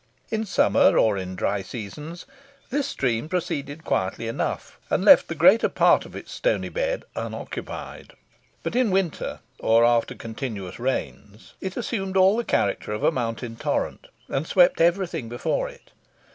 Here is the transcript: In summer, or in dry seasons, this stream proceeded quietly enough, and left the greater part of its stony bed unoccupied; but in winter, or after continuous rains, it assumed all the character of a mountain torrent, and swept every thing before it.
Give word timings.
In 0.31 0.47
summer, 0.47 0.97
or 0.97 1.15
in 1.15 1.35
dry 1.35 1.61
seasons, 1.61 2.25
this 2.71 2.87
stream 2.87 3.29
proceeded 3.29 3.83
quietly 3.85 4.27
enough, 4.27 4.79
and 4.89 5.05
left 5.05 5.27
the 5.27 5.35
greater 5.35 5.69
part 5.69 6.07
of 6.07 6.15
its 6.15 6.31
stony 6.31 6.69
bed 6.69 7.03
unoccupied; 7.15 8.13
but 8.63 8.75
in 8.75 8.89
winter, 8.89 9.41
or 9.59 9.85
after 9.85 10.15
continuous 10.15 10.79
rains, 10.79 11.53
it 11.61 11.77
assumed 11.77 12.17
all 12.17 12.35
the 12.35 12.43
character 12.43 12.91
of 12.91 13.03
a 13.03 13.11
mountain 13.11 13.55
torrent, 13.55 14.07
and 14.27 14.47
swept 14.47 14.81
every 14.81 15.05
thing 15.05 15.29
before 15.29 15.69
it. 15.69 15.91